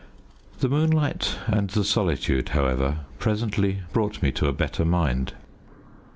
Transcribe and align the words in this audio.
The 0.61 0.67
moonlight 0.67 1.35
and 1.45 1.69
the 1.69 1.83
solitude, 1.83 2.49
however, 2.57 3.01
presently 3.19 3.81
brought 3.93 4.23
me 4.23 4.31
to 4.31 4.47
a 4.47 4.51
better 4.51 4.83
mind. 4.83 5.33